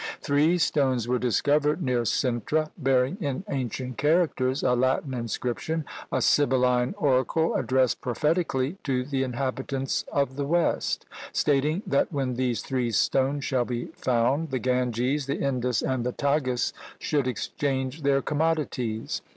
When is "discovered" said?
1.19-1.79